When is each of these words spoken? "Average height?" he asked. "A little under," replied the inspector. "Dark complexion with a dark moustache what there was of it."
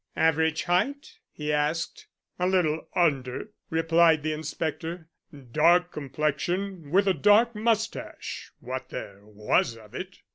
"Average 0.15 0.63
height?" 0.63 1.19
he 1.31 1.53
asked. 1.53 2.07
"A 2.39 2.47
little 2.47 2.87
under," 2.95 3.51
replied 3.69 4.23
the 4.23 4.33
inspector. 4.33 5.09
"Dark 5.51 5.91
complexion 5.91 6.89
with 6.89 7.07
a 7.07 7.13
dark 7.13 7.53
moustache 7.53 8.49
what 8.59 8.89
there 8.89 9.19
was 9.21 9.77
of 9.77 9.93
it." 9.93 10.17